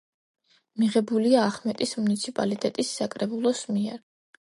[0.83, 4.07] მიღებულია ახმეტის მუნიციპალიტეტის საკრებულოს მიერ.